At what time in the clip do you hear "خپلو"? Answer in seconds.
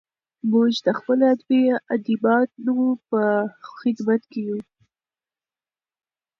0.99-1.23